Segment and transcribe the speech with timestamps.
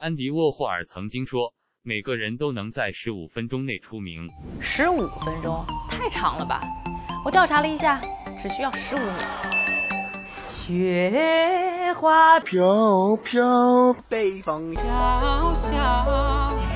[0.00, 1.52] 安迪沃霍尔曾经说
[1.82, 4.30] ：“每个人都能在十五分钟内出名。”
[4.62, 6.60] 十五分钟太长了吧？
[7.24, 8.00] 我调查了一下，
[8.38, 9.12] 只需要十五秒。
[10.52, 14.84] 雪花飘飘，北风萧
[15.52, 15.74] 萧，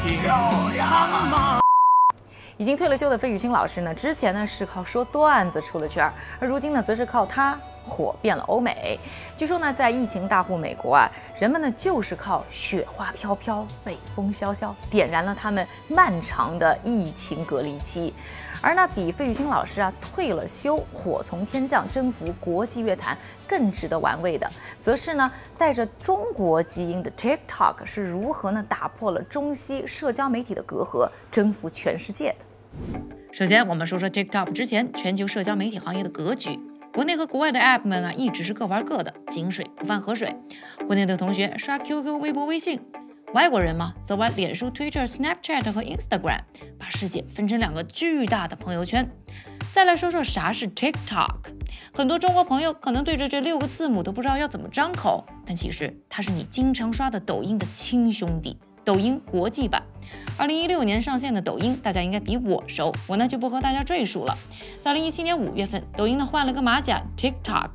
[0.04, 0.90] 漂亮
[1.30, 1.60] 吗？
[2.56, 7.56] 已经退了休的费玉清老师呢，之前呢是靠说段子出了圈，而如今呢，则是靠他
[7.88, 8.98] 火遍了欧美。
[9.36, 18.12] 据说呢，在疫情大户美国啊，人们呢就是靠雪花飘飘、北风萧萧，点燃了他们漫长的疫情隔离期。
[18.60, 32.44] 而那比费玉清老师啊退了休，火从天降，征服国际乐坛更值得玩味的，则是呢带着中国基因的 TikTok 是如何呢打破了中西社交媒体的隔阂，征服全世界的。
[33.32, 36.60] 首先，我们说说 TikTok 之前全球社交媒体行业的格局。
[36.92, 40.36] 国内和国外的 App 们啊，一直是各玩各的，井水不犯河水。
[40.86, 42.78] 国内的同学刷 QQ、微博、微信，
[43.32, 46.40] 外国人嘛，则玩脸书、Twitter、Snapchat 和 Instagram，
[46.78, 49.10] 把世界分成两个巨大的朋友圈。
[49.70, 51.36] 再来说说啥是 TikTok，
[51.94, 58.58] 很多中国朋友可能对着这六个字母都不知道要怎么张口，但其实它是你经常刷的抖音的亲兄弟。
[58.84, 59.82] 抖音国际版，
[60.36, 64.36] 二零一六年上线的抖音，大家应该比我熟，我呢就不和大家赘述了。
[64.80, 67.70] 在二零一七年五月份，抖音呢换了个马甲，TikTok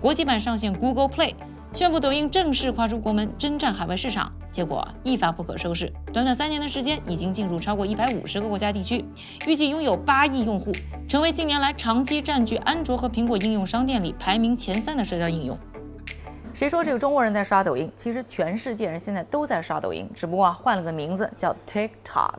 [0.00, 1.34] 国际版上线 Google Play，
[1.72, 4.32] 宣布抖音正式跨出国门，征战海外市场。
[4.50, 9.02] 结果一发不可收拾，短短三年的时间，已经进入超过一百五十个国家地区，
[9.46, 10.70] 预计拥有八亿用户，
[11.08, 15.58] 成为近年来长期占据安卓和苹果应用商店里排名前三的社交应用。
[16.54, 17.90] 谁说这个中国人在刷抖音？
[17.96, 22.38] 其实全世界人现在都在刷抖音，只不过啊换了个名字叫 TikTok。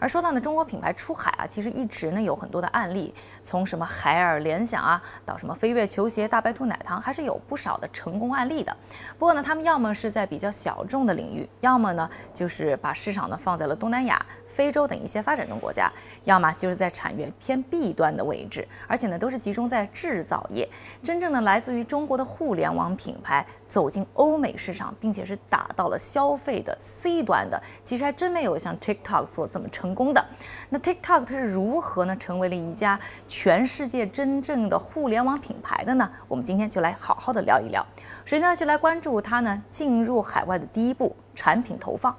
[0.00, 8.76] 而说到呢中国品牌出海啊，其实一直呢有很多的案例，从什么海尔联想啊，到什么飞跃球鞋、大白兔奶糖，还是有不少的成功案例的。
[9.18, 14.20] 不过呢，他们要么是在比较小众的领域，要么呢就是把市场呢放在了东南亚。
[14.54, 15.90] 非洲等一些发展中国家，
[16.24, 20.68] 要么就是在产业偏 B 端的位置，而且呢都是集中在制造业。
[21.02, 30.24] 真正的来自于中国的互联网品牌走进欧美市场，并且是打到了消费的 C 端的，其实还真没有像 TikTok 做这么成功的。
[30.68, 36.08] 那 TikTok 它是如何呢成为了一家全世界真正的互联网品牌的呢？
[36.28, 37.84] 我们今天就来好好的聊一聊。
[38.24, 42.16] 首先呢就来关注它呢进入海外的第一步产品投放。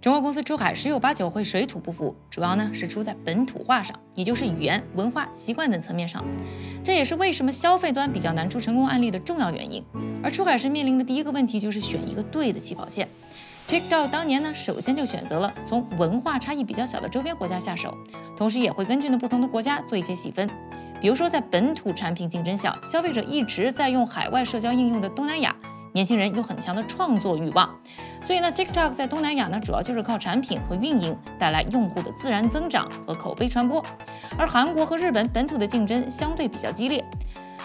[0.00, 6.24] 中国公司出海十有八九会水土不服，主要呢是出在本土化上，也就是语言、文化、习惯等层面上。
[6.84, 9.84] 这也是为什么消费端比较难出成功案例的重要原因。
[10.22, 13.08] 而出海时面临的第一个问题就是选一个对的起跑线。
[13.66, 17.92] TikTok 当年呢，首先就选择了从文化差异比较小的周边国家下手，
[18.36, 20.48] 同时也会根据呢不同的国家做一些细分。
[21.00, 25.54] 比如说在本土产品竞争小、消费者一直在用海外社交应用的东南亚。
[25.92, 27.68] 年轻人有很强的创作欲望，
[28.20, 33.84] 所以呢，TikTok 在东南亚呢，主要就是靠产品和运营带来用户的自然增长和口碑传播。
[34.36, 37.04] 而韩国和日本本土的竞争相对比较激烈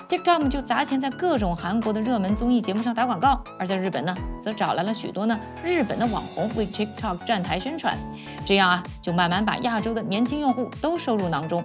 [0.10, 7.98] ，TikTok 就砸钱在各种韩国的热门综艺节目上打广告，而在日本呢，则找来了许多呢日本的网红为 TikTok 站台宣传，
[8.46, 11.64] 这样啊，就慢慢把亚洲的年轻用户都收入囊中。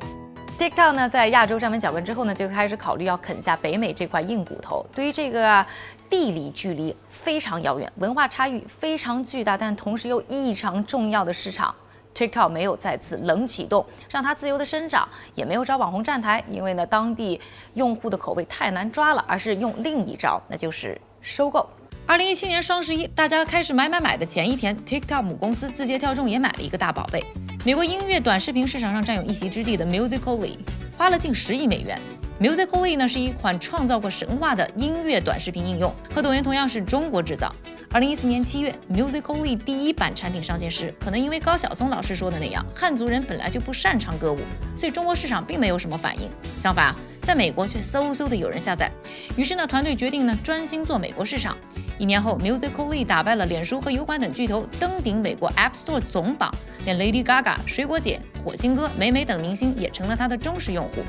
[0.58, 4.84] TikTok 呢，在亚洲站稳脚跟之后呢，就开始考虑要啃下北美这块硬骨头。
[4.92, 5.64] 对于这个
[6.10, 11.72] 地理距离非常遥远、文化差异非常巨大，但同时又异常重要的市场
[12.12, 17.40] ，TikTok 没有再次冷启动，让它自由的生长，也没有找网红站台，因为呢，当地
[17.74, 21.64] 用户的口味太难抓了，而是用另一招，那就是收购。
[22.04, 27.24] 二零一七年双十一，大家开始买买买的前一天，TikTok 母公司字节跳动也买了一个大宝贝。
[27.64, 30.56] 美国音乐短视频市场上占有一席之地的 Musically
[30.96, 32.00] 花了近十亿美元。
[32.40, 37.52] Musically 呢是一款创造过神话的音乐短视频应用，和抖音同样是中国制造。
[37.90, 44.38] 二零一四年七月，Musically 第一版产品上线时，可能因为高晓松老师说的那样，汉族人本来就不擅长歌舞，
[44.76, 46.30] 所以中国市场并没有什么反应。
[46.58, 48.88] 相反，在美国却嗖嗖的有人下载。
[49.36, 51.56] 于是呢，团队决定呢专心做美国市场。
[51.98, 56.54] 一年后，Musically 打败了脸书和油管等巨头，登顶美国 App Store 总榜。
[56.84, 61.02] 连 Lady Gaga、水果姐、火星哥、美美等明星也成了他的忠实用户。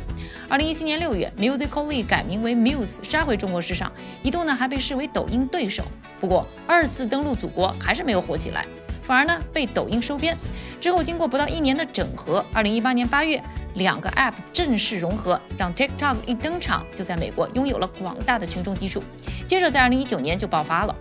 [0.50, 3.92] 二零一七年六月，Musically 改名为 Muse，杀回中国市场，
[4.24, 5.84] 一度呢还被视为抖音对手。
[6.20, 8.66] 不过二次登陆祖国还是没有火起来，
[9.04, 10.36] 反而呢被抖音收编。
[10.82, 13.42] 之后经过不到一年的整合，二零一八年八月，
[13.76, 19.02] 两个 App 正式融合，让 TikTok 一登场就在美国拥有了广大的群众基础。
[19.48, 20.96] 接着在二零一九年就爆发了。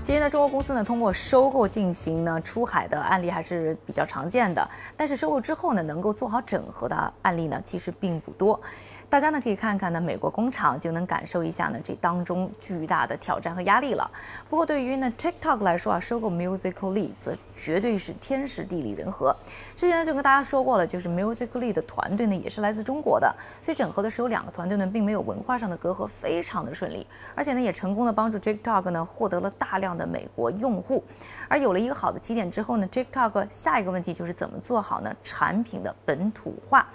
[0.00, 8.60] 其实呢，中国公司呢通过收购进行呢出海的案例还是比较常见的，但是收购之后呢能够做好整合的案例呢其实并不多。
[9.08, 14.10] 大家呢可以看看呢，美国工厂就能感受一下呢这当中巨大的挑战和压力了。
[14.50, 19.36] 不过对于呢 TikTok 来说啊，收购 Musical.ly 则绝对是天时地利人和。
[19.82, 31.02] 之前就跟大家说过了，就是 Musical.ly 的团队呢也是来自中国的，所以整合的时候两个团队呢并没有文化上的隔阂，非常的顺利，而且呢也成功的帮助 TikTok 呢获得了大量的美国用户。
[31.48, 36.86] 而有了一个好的起点之后呢，TikTok 下一个问题就是怎么做好呢产品的本土化。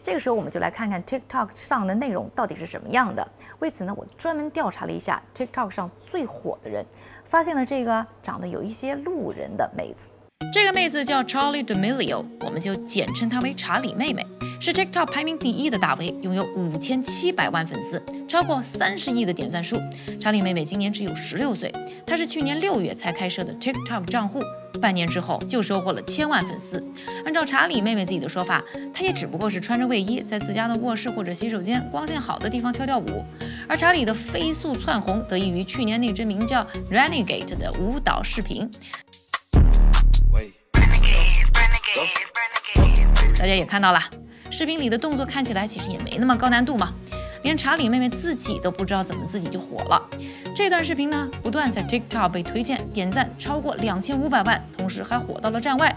[0.00, 3.26] 这个时候我们就来看看 TikTok 上的内容到底是什么样的。
[3.58, 6.86] 为此呢，我专门调查了一下 TikTok 上最火的人，
[7.24, 10.10] 发现了这个长得有一些路人的妹子。
[10.52, 14.24] 这个妹子叫 Charlie D'Amelio，我们就简称她为查理妹妹，
[14.60, 19.78] 是 TikTok 排名第一的大 V，拥有五千七百万粉丝，超过三十亿的点赞数。
[20.18, 21.70] 查理妹妹今年只有十六岁，
[22.06, 24.40] 她是去年六月才开设的 TikTok 账户。
[24.80, 26.82] 半年之后就收获了千万粉丝。
[27.24, 28.62] 按照查理妹妹自己的说法，
[28.92, 33.24] 她也只不过是穿着卫衣在自家的卧室或者洗手间光线好的地方跳跳舞。
[33.66, 38.70] 而查理的飞速窜红得益于去年那支名叫 Renegade 的舞蹈视频。
[43.38, 44.00] 大家也看到了，
[44.50, 46.92] 视频里的动作看起来其实也没那么高难度嘛。
[47.42, 50.02] 连查理妹妹自己都不知道怎么自己就火了。
[50.54, 55.94] 这段视频呢，不断在 TikTok 被推荐、点赞超过两千五百万，同时还火到了站外。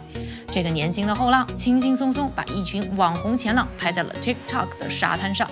[0.51, 5.49] 这个年轻的后浪，轻轻松松把一群网红前浪拍在了 TikTok 的沙滩上。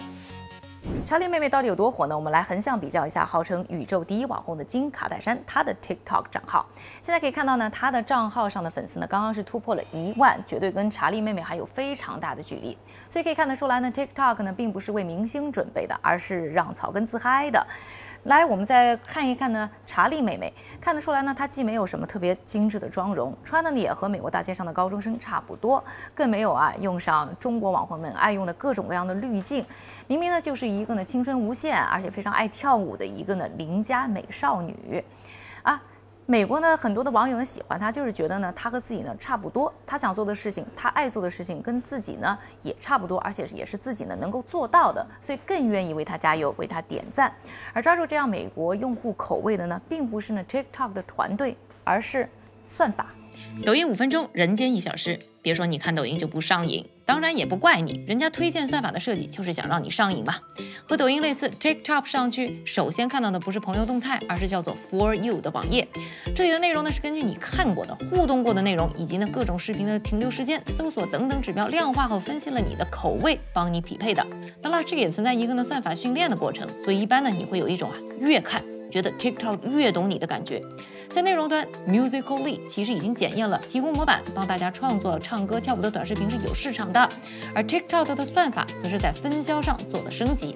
[1.08, 2.14] 查理妹妹到底有多火呢？
[2.14, 6.66] 我们来横向比较一下，号称宇宙第一网红的金卡戴珊，她的 TikTok 账号。
[7.02, 12.78] 现在可以看到呢，她的账号上的粉丝呢，刚刚是突破了一万，绝对跟查理妹妹还有非常大的距离。
[13.08, 17.66] 所以可以看得出来呢，TikTok 呢并不是为明星准备的，而是让草根自嗨的。
[18.28, 25.82] 来，我们再看一看呢，查理妹妹看得出来呢，她既没有什么特别精致的妆容，穿的呢也和美国大街上的高中生差不多，
[26.14, 29.66] 更没有啊用上中国网红们爱用的各种各样的滤镜，
[30.08, 35.02] 明明呢就是一个呢青春无限，而且非常爱跳舞的一个呢邻家美少女，
[36.30, 47.34] 美国呢，很多的网友呢喜欢他，就是觉得呢，他和自己呢差不多，他想做的事情，他爱做的事情，跟自己呢也差不多，而且也是自己呢能够做到的，所以更愿意为他加油，为他点赞。
[47.72, 52.30] 而抓住这样美国用户口味的呢，并不是呢 TikTok 的团队，而是
[52.66, 53.08] 算法。
[53.66, 55.18] 抖音五分钟，人间一小时。
[55.42, 60.36] 别说你看抖音就不上瘾，当然也不怪你，人家推荐算法的设计就是想让你上瘾嘛。
[60.86, 65.88] 和抖音类似，TikTok 上去首先看到的不是朋友动态，而是叫做 For You 的网页。
[66.36, 74.26] 这里的内容呢是根据你看过的、互动过的内容，以及呢各种视频的停留时间、搜索等等指标量化和分析了你的口味，帮你匹配的。
[74.62, 78.62] 当然，这个也存在一个呢算法训练的过程，所以一般呢你会有一种啊越看。
[78.90, 80.62] 觉得 TikTok 越懂你的感觉，
[81.10, 87.10] 在内容端，Musical.ly 其实已经检验了，提供模板帮大家创作唱歌跳舞的短视频是有市场的，
[87.54, 90.56] 而 TikTok 的算法则是在分销上做了升级。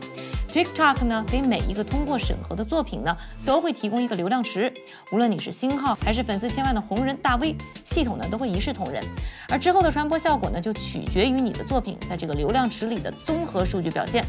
[0.52, 4.72] TikTok 呢，给每一个通过审核的作品呢，都会提供一个流量池，
[5.14, 7.56] 无论你是新号还是粉丝千万的红人大 V，
[7.86, 9.02] 系统呢都会一视同仁。
[9.48, 14.26] 而之后的传播效果呢，就取决于你的作品在这个流量池里的综合数据表现。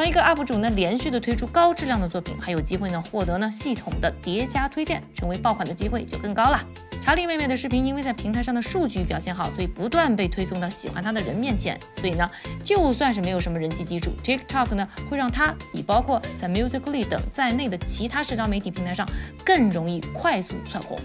[0.00, 6.58] 当一个 UP 主呢连续的推出高质量的作品，还有机会呢获得呢系统的叠加推荐，成为爆款的机会就更高了。
[7.02, 11.78] 查理妹妹的视频因为在平台上的数据表现好，所以不断被推送到喜欢她的人面前。
[11.96, 12.26] 所以呢，
[12.64, 19.06] 就算是没有什么人气基础，TikTok 呢会让她比包括在 Musical.ly 等在内的其他社交媒体平台上
[19.44, 20.98] 更容易快速窜红。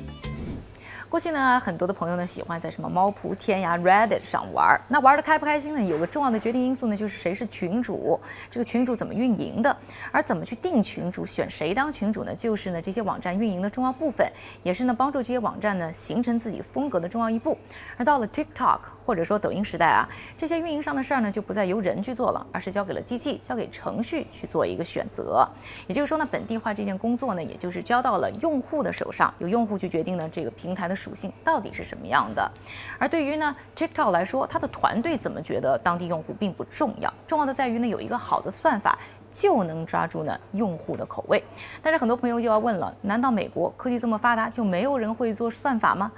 [1.08, 4.80] 过去呢，很多的朋友呢喜欢在什么猫扑、天涯、Reddit 上玩。
[4.88, 5.82] 那玩的开不开心呢？
[5.82, 8.20] 有个重要的决定因素呢，就是谁是群主，
[8.50, 9.75] 这个群主怎么运营的。
[10.12, 12.36] 而怎么去定群主、选谁当群主呢？
[12.36, 14.28] 就是呢这些网站运营的重要部分，
[14.64, 17.58] 也是呢帮助这些网站呢形成自己风格的重要一步。
[17.96, 25.48] 而到了 TikTok 或者说抖音时代啊，这些运营上的事儿呢就不再由人去做了，而是交给了机器、交给程序去做一个选择。
[25.88, 30.96] 也就是说呢，本地化这件工作呢，也就是交到了用户的手上，由用户去决定呢这个平台的。
[30.96, 32.52] 属性到底是什么样的？
[32.98, 38.98] 而对于呢 TikTok 来说，它的团队怎么觉得当地用户并不重要，重要的在于呢有一个好的算法
[39.36, 41.44] 就能抓住呢用户的口味。
[41.82, 46.10] 但是很多朋友就要问了，难道美国科技这么发达就没有人会做算法吗？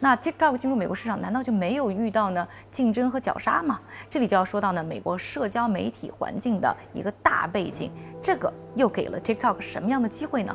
[0.00, 3.80] 那 TikTok 进入美国市场难道就没有遇到呢竞争和绞杀吗？
[4.10, 10.54] 这里就要说到呢美国社交媒体环境的一个大背景，这个又给了 TikTok 什么样的机会呢？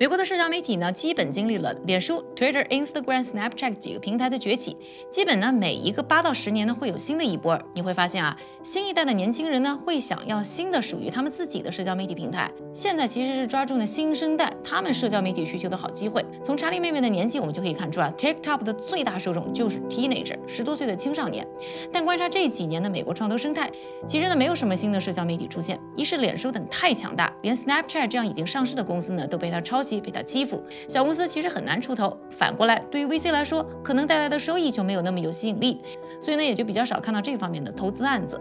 [0.00, 4.76] 美国的社交媒体呢，基本经历了脸书、Twitter、Instagram、Snapchat 几个平台的崛起，
[5.10, 7.60] 基本呢每一个八到十年呢会有新的一波。
[7.74, 12.48] 你会发现啊，新一代的年轻人呢会想要新的属于他们自己的社交媒体平台。
[12.72, 16.24] 现在其实是抓住了新生代他们社交媒体需求的好机会。
[16.44, 21.44] 从查理妹妹的年纪，我们就可以看出啊，TikTok 的最大受众就是 teenager，十多岁的青少年。
[21.92, 23.68] 但观察这几年的美国创投生态，
[24.06, 25.76] 其实呢没有什么新的社交媒体出现。
[25.96, 32.16] 一是脸书等太强大，连 Snapchat 这样已经上市的公司呢都被它抄被他欺负，小公司其实很难出头。
[32.30, 35.80] 反过来，对于 VC 来说，可能带来的收益就没有那么有吸引力，
[36.20, 38.40] 所以呢，也就比较少看到这方面的投资案子。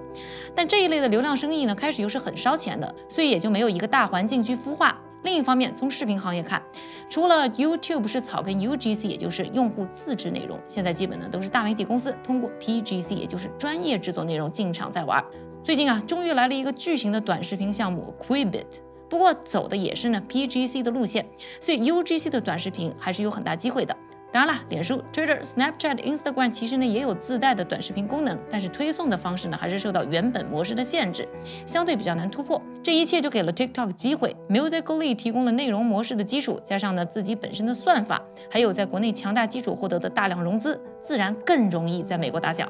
[0.53, 4.99] 但这一类的流量生意呢，开始又是很烧钱的，所以也就没有一个大环境去孵化。
[5.23, 6.61] 另一方面，从视频行业看，
[7.09, 15.21] 除了 YouTube 是草根 UGC，也就是用户自制内容，现在基本呢都是大媒体公司通过 PGC，也就是专业制作内容进场在玩。
[15.63, 18.86] 最近啊，终于来了一个巨型的短视频项目 Quibbit。
[19.09, 21.25] 不过走的也是呢 PGC 的路线，
[21.59, 23.95] 所以 UGC 的短视频还是有很大机会的。
[24.29, 31.25] 当然了，脸书、Twitter、Snapchat、Instagram 其实呢也有自带的短视频功能，但是推送的方式呢还是受到原本模式的限制，
[31.65, 32.61] 相对比较难突破。
[32.83, 42.69] 这一切就给了 TikTok 机会，Musical.ly 提供了内容模式的基础，加上呢自己本身的算法，还有在国内强大基础获得的大量融资，自然更容易在美国打响。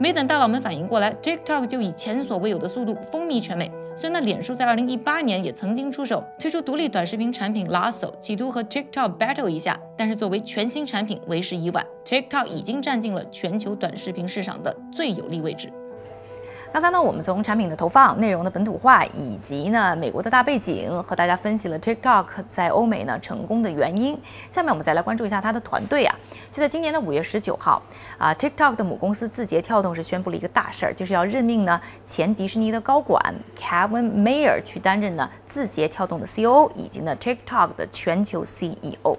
[0.00, 3.70] 没等大佬们反应过来，TikTok 就以前所未有的速度风靡全美。
[3.96, 15.72] 虽然脸书在二零一八年也曾经出手推出独立短视频产品 Lasso，企图和 TikTok battle 一下，但是作为全新产品为时已晚，TikTok 已经占尽了全球短视频市场的最有利位置。
[16.74, 24.20] 刚才呢，我们从产品的投放、内容的本土化，以及呢美国的大背景，和大家分析了 TikTok 在欧美呢成功的原因。
[24.50, 26.12] 下面我们再来关注一下它的团队啊。
[26.50, 27.80] 就在今年的五月十九号
[28.18, 33.22] 啊，TikTok 的母公司字节跳动是宣布了一个大事儿，就是要任命呢前迪士尼的高管
[33.56, 39.16] Kevin Mayer 去担任呢字节跳动的 CEO，以及呢 TikTok 的全球 CEO。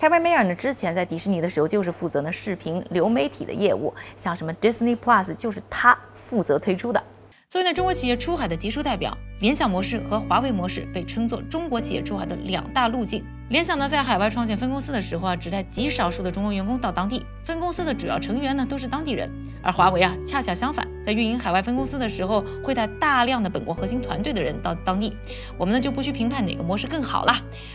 [0.00, 5.96] Kevin Mayer 呢之前在迪士尼的时候就是负责呢视频流媒体的业务，像什么 Disney Plus 就是他。
[6.28, 7.02] 负责推出的。
[7.48, 13.24] 作为呢中国企业出海的杰出代表，联想模式和华为模式被称作中国企业出海的两大路径。
[13.48, 19.30] 联想呢，在海外创建分公司的时候啊，只带极少数的中国员工到当地，分公司的主要成员呢都是当地人。
[19.62, 25.16] 而华为啊，恰恰相反，在运营海外分公司的时候，会带大量的本国核心团队的人到当地。
[25.56, 27.32] 我们呢就不去评判哪个模式更好了。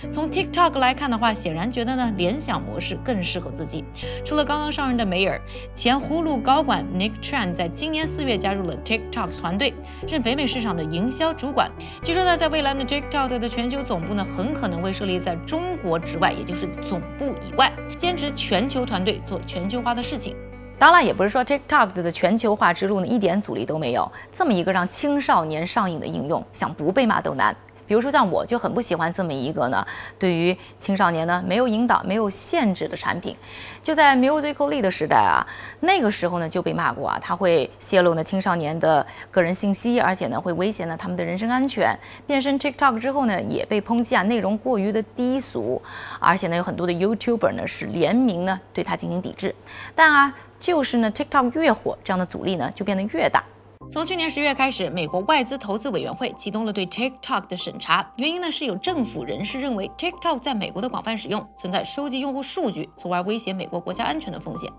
[0.10, 3.86] 从 TikTok 来看的话，显然觉得呢联想模式更适合自己。
[4.26, 5.40] 除了刚刚上任的梅尔，
[5.74, 9.74] 前呼噜高管 Nick Tran 在今年四月加入了 TikTok 团队，
[10.06, 11.72] 任北美市场的营销主管。
[12.04, 15.61] 据说呢，在未来呢 TikTok 的全球总部呢，很可能会设立在中。
[15.62, 20.36] 中国之外，也就是总部以外，兼职全球团队做全球化的事情。
[20.80, 24.12] 当然，也不是说 TikTok 的全球化之路呢一点阻力都没有。
[24.32, 27.56] 这么一个让青少年上瘾的应用，想不被骂都难。
[27.92, 29.86] 比如说像我就很不喜欢这么一个呢，
[30.18, 33.36] 对于青少年呢没有引导、没有限制的产品。
[33.84, 35.46] 就在 Musical.ly 的时代啊，
[35.82, 41.94] 那个时候呢就被骂过啊，它会泄露呢青少年的个人信息，而且呢会威胁呢他们的人身安全。
[42.26, 45.82] 变身 TikTok 之后呢，也被抨击啊内容过于的低俗，
[46.18, 49.54] 而且呢有很多的 YouTuber 呢是联名呢对它进行抵制。
[49.94, 53.44] 但啊，就是呢 TikTok 越火，这样的阻力呢就变得越大。
[53.92, 58.10] 从去年十月开始，美国外资投资委员会启动了对 TikTok 的审查。
[58.16, 64.72] 原因呢是有政府人士认为 TikTok 在美国的广泛使用存在收集用户数据，从而威胁美国国家安全的风险。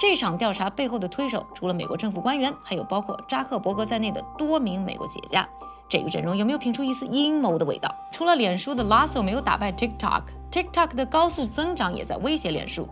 [0.00, 5.48] 这场调查背后的推手，除了美国政府官员，还有包括扎克伯格在内的多名美国企业家。
[5.88, 7.94] 这个阵容有没有品出一丝阴谋的味道？
[8.12, 12.88] 除了脸书的 Lasso 没有打败 TikTok，TikTok 的高速增长也在威胁脸书。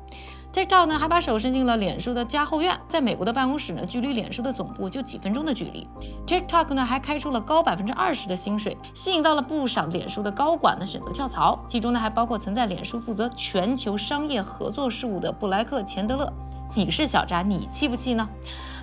[0.53, 5.89] TikTok 呢还把手伸进了脸书的家后院，在美国的办公室呢，距离脸书的总部就几分钟的距离。
[6.29, 16.33] TikTok 呢还开出了高百分之二十的薪水，吸引到了不少脸书的高管呢选择跳槽，其中呢还包括曾在脸书负责全球商业合作事务的布莱克·钱德勒。
[16.75, 18.29] 你是小扎，你气不气呢？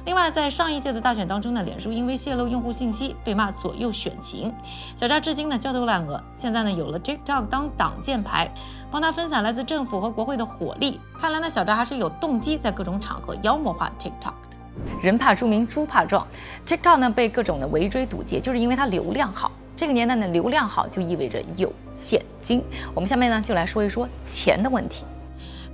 [0.06, 4.52] 另外，在上一届的大选当中呢，脸书因为泄露用户信息被骂左右选情，
[4.96, 6.24] 小扎至今呢焦头烂额。
[6.34, 8.50] 现在呢有了 TikTok 当挡箭牌，
[8.90, 11.00] 帮他分散来自政府和国会的火力。
[11.20, 14.58] 看来呢小扎还是有动机在各种场合妖魔化 TikTok 的。
[15.02, 16.26] 人怕出名猪怕壮
[16.66, 19.52] ，TikTok 呢被各种的围追堵截，就是因为它流量好。
[19.76, 22.64] 这个年代呢流量好就意味着有现金。
[22.96, 25.04] 我们下面呢就来说一说钱的问题。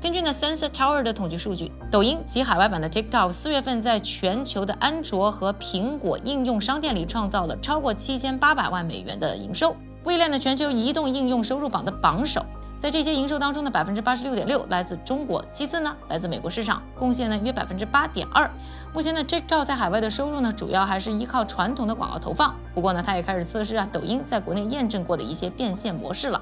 [0.07, 12.41] 根据呢 Sensor Tower 的统计数据，抖音及海外版的 TikTok 四月份在全球的安卓和苹果应用商店里创造了超过七千八百万美元的营收，位列呢全球移动应用收入榜的榜首。
[12.79, 18.49] 在这些营收当中的百分之八十六点六来自中国，其次呢来自美国市场，贡献呢约百分之八点二。
[18.93, 26.39] 目前呢，TikTok 在海外的收入呢主要还是依靠传统的广告投放，不过呢，它也开始测试啊抖音在国内验证过的一些变现模式了，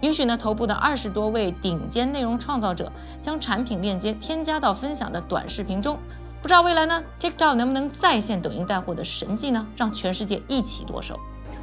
[0.00, 5.98] 允许呢头部的二十多位顶尖内容创造者将产品链接添加到分享的短视频中。
[6.40, 9.66] 不知道未来呢，TikTok 能不能再现抖音带货的神迹呢？
[9.74, 11.18] 让全世界一起剁手。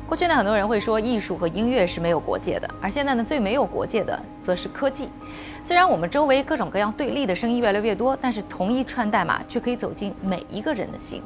[0.07, 5.09] 过去呢，很多人会说艺术和音乐是没有国界的，而现在呢，最没有国界的则是科技。
[5.63, 11.23] 虽然我们周围各种各样对立的声音越来越多，但是同一串代码却可以走进每一个人的心。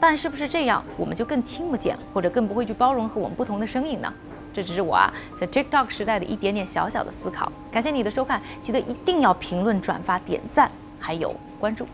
[0.00, 4.10] 但是不是这样，我们就更听不见，或者更不会去包容和我们不同的声音呢？
[4.52, 7.52] 这只是我啊，在 TikTok 时代的一点点小小的思考。
[7.70, 11.86] 感谢你的收看，记得一定要评论、转发、点赞，还有关注。